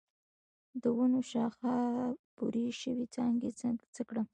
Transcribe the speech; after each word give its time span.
د 0.81 0.83
ونو 0.97 1.19
شاخه 1.31 1.73
بري 2.37 2.67
شوي 2.81 3.05
څانګې 3.15 3.49
څه 3.95 4.01
کړم؟ 4.09 4.27